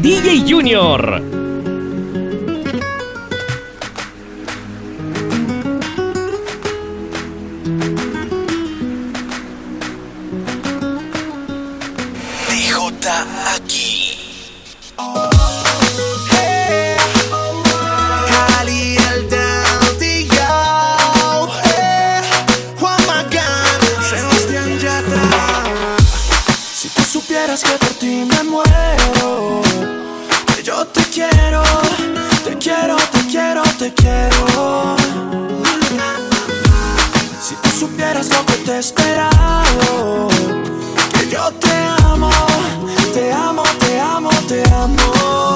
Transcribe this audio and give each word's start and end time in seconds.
DJ 0.00 0.46
Junior. 0.46 1.45
que 27.62 27.78
por 27.78 27.94
ti 27.94 28.26
me 28.30 28.42
muero. 28.42 29.62
Que 30.54 30.62
yo 30.62 30.86
te 30.86 31.02
quiero, 31.04 31.62
te 32.44 32.56
quiero, 32.58 32.96
te 32.96 33.20
quiero, 33.30 33.62
te 33.78 33.94
quiero. 33.94 34.96
Si 37.40 37.54
tú 37.54 37.70
supieras 37.78 38.28
lo 38.28 38.44
que 38.44 38.54
te 38.64 38.72
he 38.72 38.78
esperado, 38.78 40.28
que 41.12 41.30
yo 41.30 41.50
te 41.52 41.72
amo, 42.02 42.30
te 43.14 43.32
amo, 43.32 43.62
te 43.80 44.00
amo, 44.00 44.30
te 44.48 44.62
amo. 44.74 45.55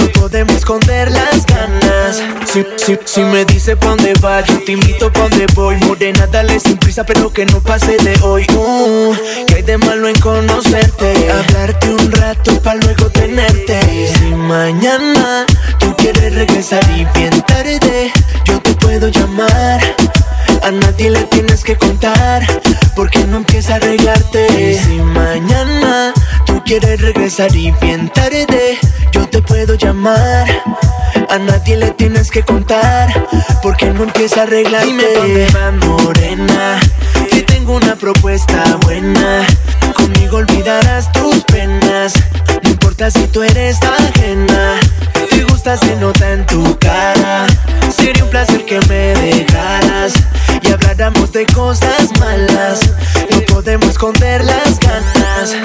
Podemos 0.21 0.55
esconder 0.55 1.09
las 1.09 1.47
ganas. 1.47 2.21
Si, 2.45 2.63
si, 2.77 2.95
si 3.05 3.21
me 3.21 3.43
dice 3.43 3.75
pa' 3.75 3.87
dónde 3.87 4.13
va, 4.23 4.41
yo 4.41 4.63
te 4.63 4.73
invito 4.73 5.11
pa' 5.11 5.21
donde 5.21 5.47
voy. 5.55 5.77
Morena, 5.77 6.27
dale 6.27 6.59
sin 6.59 6.77
prisa, 6.77 7.03
pero 7.03 7.33
que 7.33 7.43
no 7.47 7.59
pase 7.59 7.97
de 7.97 8.15
hoy. 8.21 8.45
Uh, 8.53 9.15
que 9.47 9.55
hay 9.55 9.61
de 9.63 9.79
malo 9.79 10.07
en 10.07 10.19
conocerte. 10.19 11.31
Hablarte 11.31 11.89
un 11.89 12.11
rato 12.11 12.61
pa' 12.61 12.75
luego 12.75 13.09
tenerte. 13.09 14.13
Si 14.13 14.25
mañana 14.35 15.47
tú 15.79 15.95
quieres 15.97 16.35
regresar 16.35 16.83
y 16.95 17.03
bien 17.17 17.41
tarde, 17.41 18.13
yo 18.45 18.61
te 18.61 18.75
puedo 18.75 19.07
llamar 19.09 19.81
a 20.63 20.71
nadie 20.71 21.09
le 21.09 21.23
tienes 21.23 21.63
que 21.63 21.75
contar, 21.75 22.45
porque 22.95 23.19
no 23.25 23.37
empieza 23.37 23.73
a 23.73 23.75
arreglarte. 23.77 24.79
si 24.79 24.97
mañana 24.97 26.13
tú 26.45 26.61
quieres 26.63 27.01
regresar 27.01 27.55
y 27.55 27.71
bien 27.81 28.09
tarde, 28.09 28.77
yo 29.11 29.27
te 29.27 29.41
puedo 29.41 29.75
llamar. 29.75 30.47
A 31.29 31.37
nadie 31.39 31.77
le 31.77 31.91
tienes 31.91 32.29
que 32.29 32.43
contar, 32.43 33.27
porque 33.63 33.87
no 33.87 34.03
empieza 34.03 34.41
a 34.41 34.43
arreglarte. 34.43 34.87
Dime 34.87 35.03
dónde 35.15 35.47
va 35.49 35.71
morena, 35.71 36.79
que 37.31 37.41
tengo 37.41 37.75
una 37.75 37.95
propuesta 37.95 38.77
buena. 38.83 39.45
Conmigo 39.95 40.37
olvidarás 40.37 41.11
tus 41.11 41.43
penas, 41.45 42.13
no 42.63 42.69
importa 42.69 43.09
si 43.09 43.27
tú 43.27 43.43
eres 43.43 43.79
ajena. 43.81 44.79
Te 45.29 45.43
gusta, 45.43 45.77
se 45.77 45.95
nota 45.95 46.31
en 46.31 46.45
tu 46.45 46.77
cara. 46.79 47.47
Sería 47.95 48.23
un 48.23 48.29
placer 48.29 48.65
que 48.65 48.79
me 48.87 49.13
dejaras 49.19 50.13
y 50.71 50.73
habláramos 50.73 51.31
de 51.33 51.45
cosas 51.47 52.09
malas. 52.19 52.79
No 53.31 53.41
podemos 53.53 53.89
esconder 53.89 54.43
las 54.43 54.79
ganas. 54.79 55.55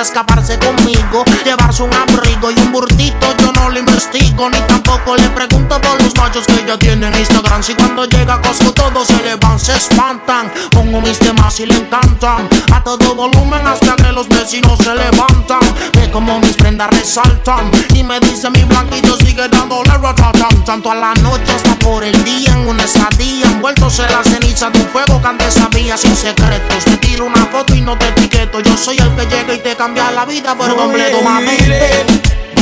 Escaparse 0.00 0.58
conmigo, 0.58 1.24
llevarse 1.44 1.82
un 1.82 1.92
abrigo 1.94 2.50
y 2.50 2.58
un 2.60 2.72
burdito. 2.72 3.34
Yo 3.38 3.52
no 3.52 3.70
le 3.70 3.80
investigo, 3.80 4.50
ni 4.50 4.58
tampoco 4.62 5.16
le 5.16 5.28
pregunto 5.30 5.80
por 5.80 5.94
los 6.02 6.14
muchachos 6.14 6.44
que 6.46 6.64
ya 6.66 6.78
tienen 6.78 7.14
Instagram. 7.14 7.62
Si 7.62 7.74
cuando 7.74 8.04
llega 8.06 8.34
a 8.34 8.42
Costco 8.42 8.72
todos 8.72 9.06
se 9.06 9.22
le 9.22 9.36
van, 9.36 9.58
se 9.58 9.76
espantan. 9.76 10.50
Pongo 10.70 11.00
mis 11.00 11.18
temas 11.18 11.60
y 11.60 11.66
le 11.66 11.76
encantan. 11.76 12.48
A 12.72 12.82
todo 12.82 13.14
volumen 13.14 13.66
hasta 13.66 13.94
que 13.96 14.12
los 14.12 14.28
vecinos 14.28 14.78
se 14.78 14.94
levantan. 14.94 15.60
Ve 15.94 16.10
como 16.10 16.40
mis 16.40 16.56
prendas 16.56 16.90
resaltan. 16.90 17.70
Y 17.94 18.02
me 18.02 18.18
dice 18.20 18.50
mi 18.50 18.64
blanquito 18.64 19.16
sigue 19.30 19.48
dándole 19.48 19.90
ratatam. 19.90 20.64
Tanto 20.64 20.90
a 20.90 20.94
la 20.94 21.14
noche 21.14 21.52
hasta 21.54 21.74
por 21.78 22.04
el 22.04 22.24
día 22.24 22.52
en 22.52 22.68
una 22.68 22.84
estadía. 22.84 23.46
Envueltos 23.46 23.98
en 24.00 24.10
la 24.10 24.22
ceniza 24.24 24.70
de 24.70 24.80
un 24.80 24.86
fuego 24.86 25.20
que 25.20 25.28
antes 25.28 25.54
sin 25.96 26.16
secretos. 26.16 26.84
Te 26.84 26.96
tiro 26.98 27.26
una 27.26 27.46
foto 27.46 27.74
y 27.74 27.80
no 27.80 27.96
te 27.96 28.08
etiqueto. 28.08 28.60
Yo 28.60 28.76
soy 28.76 28.98
el 28.98 29.14
que 29.16 29.26
llega 29.26 29.54
y 29.54 29.58
te 29.58 29.76
cambia 29.76 30.10
la 30.10 30.24
vida 30.24 30.56
por 30.56 30.74
completo, 30.74 31.22
mami. 31.22 31.56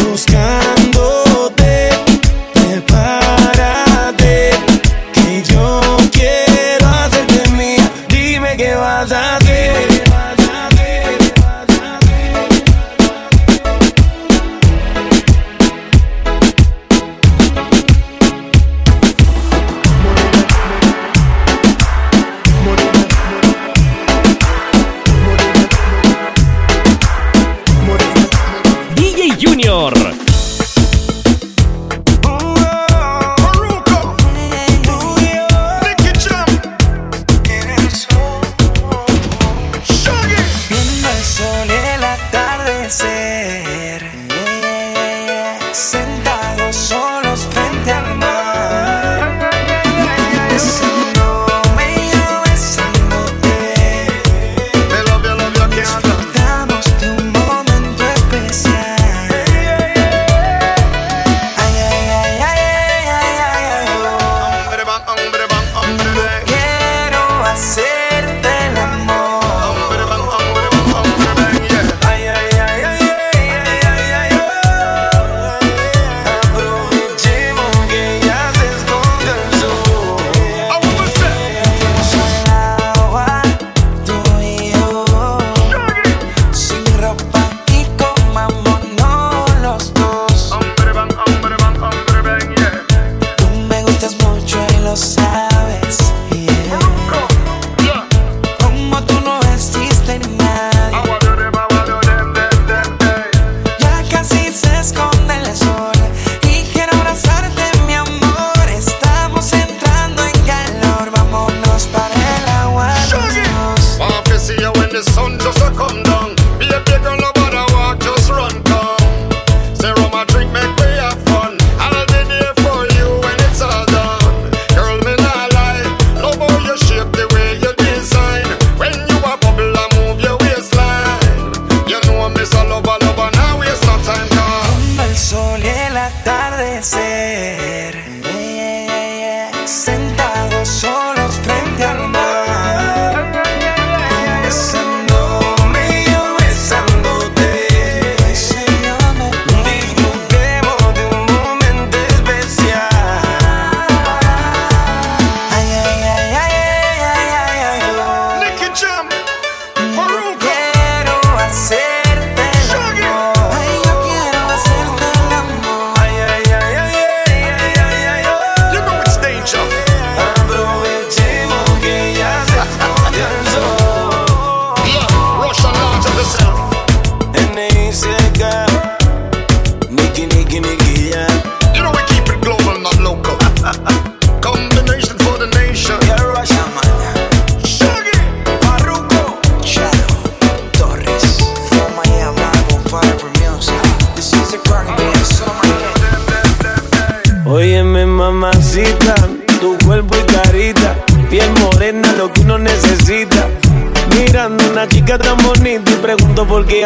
Buscándote, 0.05 1.91
prepárate, 2.55 3.18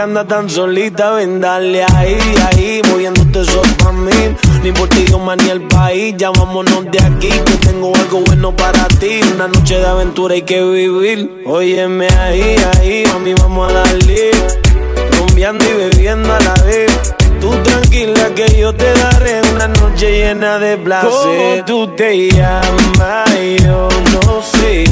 anda 0.03 0.27
tan 0.27 0.51
solita, 0.51 1.13
ven 1.13 1.41
dale 1.41 1.85
ahí, 1.85 2.19
ahí, 2.47 2.83
moviéndote 2.89 3.41
eso 3.41 3.63
pa' 3.83 3.93
mí. 3.93 4.11
Ni 4.63 4.73
por 4.73 4.89
ti, 4.89 5.05
más 5.25 5.37
ni 5.37 5.51
el 5.51 5.63
país, 5.63 6.15
ya 6.17 6.31
vámonos 6.31 6.85
de 6.91 6.99
aquí, 7.01 7.29
que 7.29 7.57
tengo 7.67 7.95
algo 7.95 8.21
bueno 8.27 8.55
para 8.55 8.89
ti. 8.89 9.21
Una 9.35 9.49
noche 9.49 9.79
de 9.79 9.87
aventura 9.87 10.35
hay 10.35 10.43
que 10.43 10.63
vivir. 10.63 11.43
Óyeme 11.47 12.09
ahí, 12.09 12.57
ahí, 12.75 13.05
mami, 13.13 13.35
vamos 13.35 13.71
a 13.71 13.75
darle. 13.75 14.31
Rumbeando 15.19 15.65
y 15.65 15.73
bebiendo 15.73 16.33
a 16.33 16.41
la 16.41 16.55
vez. 16.65 17.15
Tú 17.41 17.51
tranquila 17.63 18.35
que 18.35 18.57
yo 18.59 18.75
te 18.75 18.93
daré 18.93 19.41
una 19.55 19.69
noche 19.69 20.11
llena 20.11 20.59
de 20.59 20.77
placer. 20.77 21.65
tú 21.65 21.87
te 21.97 22.31
llamas? 22.31 23.31
Yo 23.65 23.89
no 24.13 24.43
sé 24.43 24.85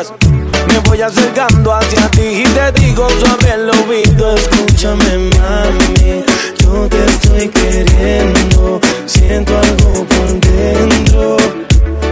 Me 0.00 0.78
voy 0.88 1.02
acercando 1.02 1.74
hacia 1.74 2.10
ti 2.12 2.22
y 2.22 2.44
te 2.44 2.80
digo 2.80 3.06
sobre 3.10 3.52
el 3.52 3.68
oído. 3.68 4.34
Escúchame, 4.34 5.30
mami, 5.36 6.24
yo 6.58 6.88
te 6.88 7.04
estoy 7.04 7.48
queriendo. 7.48 8.80
Siento 9.04 9.52
algo 9.58 10.06
por 10.06 10.40
dentro. 10.40 11.36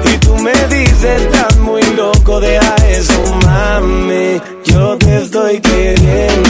Y 0.05 0.19
tú 0.19 0.37
me 0.37 0.53
dices, 0.69 1.23
estás 1.23 1.57
muy 1.57 1.83
loco, 1.97 2.41
deja 2.41 2.77
eso, 2.91 3.23
mami. 3.47 4.39
Yo 4.65 4.99
te 4.99 5.23
estoy 5.23 5.59
queriendo 5.59 6.48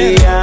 yeah. 0.00 0.39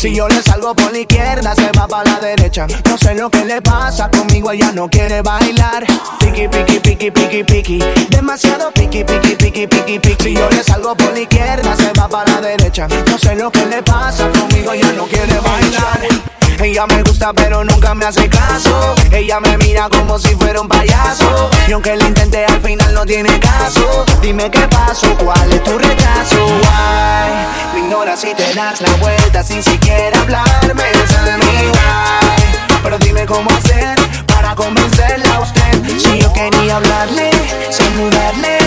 Si 0.00 0.14
yo 0.14 0.26
le 0.28 0.42
salgo 0.42 0.74
por 0.74 0.90
la 0.92 1.00
izquierda, 1.00 1.54
se 1.54 1.70
va 1.78 1.86
para 1.86 2.10
la 2.10 2.20
derecha. 2.20 2.66
No 2.88 2.96
sé 2.96 3.14
lo 3.14 3.28
que 3.28 3.44
le 3.44 3.60
pasa 3.60 4.10
conmigo, 4.10 4.50
ella 4.50 4.72
no 4.72 4.88
quiere 4.88 5.20
bailar. 5.20 5.84
Piki, 6.18 6.48
piki, 6.48 6.80
piki, 6.80 7.10
piki, 7.10 7.44
piki. 7.44 7.84
Demasiado 8.08 8.70
piki, 8.72 9.04
piki, 9.04 9.36
piki, 9.36 9.66
piki, 9.66 9.98
piki. 9.98 10.24
Si 10.24 10.34
yo 10.34 10.48
le 10.48 10.64
salgo 10.64 10.96
por 10.96 11.12
la 11.12 11.20
izquierda, 11.20 11.76
se 11.76 11.92
va 11.92 12.08
para 12.08 12.32
la 12.32 12.40
derecha. 12.40 12.88
No 12.88 13.18
sé 13.18 13.34
lo 13.34 13.50
que 13.50 13.66
le 13.66 13.82
pasa 13.82 14.26
conmigo, 14.30 14.72
ella 14.72 14.90
no 14.96 15.04
quiere 15.04 15.38
bailar. 15.38 16.39
Ella 16.62 16.86
me 16.86 17.02
gusta 17.02 17.32
pero 17.32 17.64
nunca 17.64 17.94
me 17.94 18.04
hace 18.04 18.28
caso. 18.28 18.94
Ella 19.12 19.40
me 19.40 19.56
mira 19.58 19.88
como 19.88 20.18
si 20.18 20.34
fuera 20.36 20.60
un 20.60 20.68
payaso. 20.68 21.50
Y 21.68 21.72
aunque 21.72 21.96
lo 21.96 22.06
intenté 22.06 22.44
al 22.44 22.60
final 22.60 22.94
no 22.94 23.04
tiene 23.06 23.38
caso. 23.40 24.04
Dime 24.20 24.50
qué 24.50 24.66
pasó, 24.68 25.16
cuál 25.18 25.52
es 25.52 25.62
tu 25.62 25.78
rechazo. 25.78 26.46
Why? 26.46 27.74
Me 27.74 27.80
ignoras 27.80 28.20
si 28.20 28.34
te 28.34 28.54
das 28.54 28.80
la 28.80 28.90
vuelta 29.00 29.42
sin 29.42 29.62
siquiera 29.62 30.20
hablarme 30.20 30.82
de 30.82 31.36
mi 31.38 31.68
why 31.68 32.82
Pero 32.82 32.98
dime 32.98 33.26
cómo 33.26 33.50
hacer 33.50 33.98
para 34.26 34.54
convencerla 34.54 35.36
a 35.36 35.40
usted. 35.40 35.60
Si 35.98 36.18
yo 36.20 36.32
quería 36.32 36.76
hablarle, 36.76 37.30
saludarle 37.70 38.58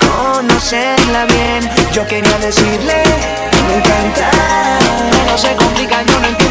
Conocerla 0.00 1.26
bien 1.26 1.70
Yo 1.92 2.06
quería 2.06 2.38
decirle 2.38 3.02
me 3.68 3.76
encanta 3.76 4.30
No 5.26 5.38
se 5.38 5.54
complica, 5.54 5.91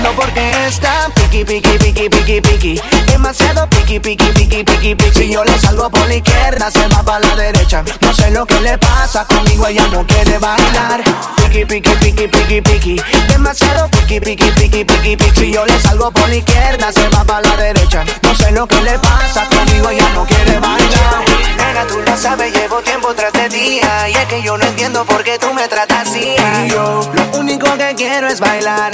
yo 0.02 0.04
no 0.04 0.10
entiendo 0.10 0.12
por 0.16 0.34
qué 0.34 0.68
está 0.68 1.10
Piki, 1.16 1.46
piki, 1.46 1.78
piki, 1.78 2.10
piki, 2.10 2.42
piki 2.42 2.82
Demasiado 3.08 3.68
piki, 3.70 4.00
piki, 4.00 4.26
piki, 4.34 4.64
piki, 4.64 4.96
piki 4.96 5.20
Si 5.20 5.32
yo 5.32 5.44
le 5.44 5.58
salgo 5.60 5.90
por 5.90 6.08
la 6.08 6.16
izquierda, 6.16 6.72
se 6.72 6.88
va 6.88 7.04
para 7.04 7.20
la 7.20 7.36
derecha 7.36 7.84
No 8.02 8.14
sé 8.14 8.32
lo 8.32 8.46
que 8.46 8.60
le 8.62 8.78
pasa, 8.78 9.26
conmigo 9.26 9.68
ella 9.68 9.88
no 9.88 10.06
quiere 10.06 10.38
bailar 10.38 11.04
Piki, 11.38 11.66
piki, 11.66 11.92
piki, 11.92 12.28
piki, 12.28 12.62
piki 12.62 13.02
Demasiado 13.30 13.90
piki, 13.90 14.20
piki, 14.20 14.52
piki, 14.52 14.86
piki, 14.86 15.18
piki 15.18 15.40
Si 15.40 15.54
yo 15.54 15.66
le 15.66 15.80
salgo 15.80 16.12
por 16.12 16.28
la 16.30 16.36
izquierda, 16.36 16.92
se 16.92 17.08
va 17.10 17.24
para 17.24 17.42
la 17.42 17.56
derecha 17.58 18.04
No 18.24 18.36
sé 18.36 18.52
lo 18.52 18.68
que 18.68 18.82
le 18.82 18.98
pasa, 19.00 19.48
conmigo 19.48 19.90
ella 19.90 20.10
no 20.14 20.26
quiere 20.26 20.60
bailar 20.60 21.61
Nena, 21.72 21.88
tú 21.88 22.02
lo 22.06 22.18
sabes, 22.18 22.54
llevo 22.54 22.82
tiempo 22.82 23.14
tras 23.16 23.32
de 23.32 23.48
día 23.48 24.10
Y 24.10 24.12
es 24.12 24.26
que 24.26 24.42
yo 24.42 24.58
no 24.58 24.66
entiendo 24.66 25.06
por 25.06 25.24
qué 25.24 25.40
tú 25.40 25.54
me 25.54 25.70
tratas 25.70 26.10
así 26.10 26.36
lo 26.70 27.00
único 27.40 27.66
que 27.78 27.96
quiero 27.96 28.28
es 28.28 28.40
bailar. 28.40 28.92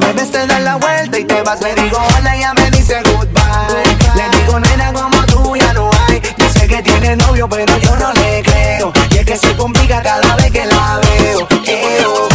Me 0.00 0.12
ves, 0.12 0.30
te 0.30 0.46
das 0.46 0.60
la 0.62 0.76
vuelta 0.76 1.18
y 1.18 1.24
te 1.24 1.42
vas. 1.42 1.60
Le 1.60 1.74
digo 1.74 1.98
hola, 1.98 2.36
ella 2.36 2.54
me 2.54 2.70
dice 2.70 3.00
goodbye. 3.04 3.84
Le 4.16 4.38
digo 4.38 4.60
nena, 4.60 4.92
como 4.92 5.24
tú 5.26 5.56
ya 5.56 5.72
no 5.74 5.90
hay. 6.08 6.20
Dice 6.36 6.66
que 6.66 6.82
tiene 6.82 7.16
novio, 7.16 7.48
pero 7.48 7.76
yo 7.78 7.96
no 7.96 8.12
le 8.14 8.42
creo. 8.42 8.92
Y 9.10 9.18
es 9.18 9.24
que 9.24 9.36
se 9.36 9.56
complica 9.56 10.02
cada 10.02 10.36
vez 10.36 10.50
que 10.50 10.64
la 10.64 11.00
veo. 11.00 11.48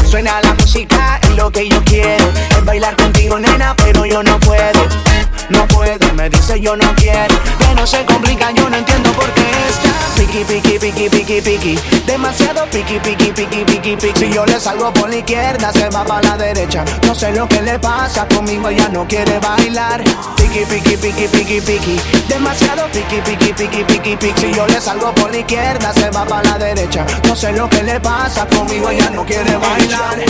Suena 0.10 0.42
la 0.42 0.54
música, 0.54 1.20
es 1.24 1.32
lo 1.32 1.52
que 1.52 1.68
yo 1.68 1.84
quiero. 1.84 2.26
Es 2.52 2.66
bailar 2.66 2.96
contigo, 2.96 3.40
nena, 3.40 3.76
pero 3.76 4.06
yo 4.06 4.22
no 4.22 4.40
puedo. 4.40 5.05
No 5.50 5.68
puedo, 5.68 6.14
me 6.14 6.30
dice 6.30 6.60
yo 6.60 6.76
no 6.76 6.94
quiero. 6.96 7.36
Que 7.60 7.76
no 7.76 7.86
se 7.86 8.04
complica, 8.06 8.52
yo 8.52 8.70
no 8.70 8.78
entiendo 8.78 9.12
por 9.14 9.32
qué 9.34 9.42
está 9.70 9.90
Piki, 10.16 10.44
piki, 10.46 10.80
piki, 10.80 11.10
piki, 11.10 11.42
piki. 11.42 11.80
Demasiado 12.06 12.66
piki, 12.72 13.00
piki, 13.00 13.32
piki, 13.32 13.64
piki, 13.66 13.96
piki. 13.96 14.20
Si 14.20 14.34
yo 14.34 14.46
le 14.46 14.60
salgo 14.60 14.92
por 14.94 15.10
la 15.10 15.18
izquierda, 15.18 15.72
se 15.74 15.90
va 15.90 16.04
para 16.04 16.30
la 16.30 16.38
derecha. 16.38 16.84
No 17.06 17.14
sé 17.14 17.32
lo 17.34 17.48
que 17.48 17.62
le 17.62 17.78
pasa, 17.80 18.28
conmigo 18.28 18.70
ella 18.70 18.90
no 18.90 19.06
quiere 19.08 19.38
bailar. 19.40 20.04
Piki, 20.38 20.66
piki, 20.66 20.98
piki, 20.98 21.28
piki, 21.28 21.62
piki. 21.62 22.02
Demasiado 22.28 22.88
piki, 22.88 23.22
piki, 23.22 23.54
piki, 23.54 23.84
piki, 23.84 24.16
piki. 24.16 24.42
Si 24.42 24.54
yo 24.54 24.66
le 24.68 24.82
salgo 24.82 25.14
por 25.14 25.30
la 25.32 25.38
izquierda, 25.38 25.94
se 25.94 26.10
va 26.10 26.26
para 26.26 26.50
la 26.50 26.58
derecha. 26.58 27.06
No 27.28 27.36
sé 27.36 27.52
lo 27.52 27.70
que 27.70 27.84
le 27.84 28.00
pasa, 28.00 28.48
conmigo 28.48 28.90
ella 28.90 29.10
no 29.12 29.26
quiere 29.26 29.56
bailar. 29.58 30.24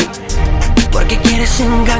Porque 0.91 1.17
quieres 1.19 1.59
engañarte 1.59 1.94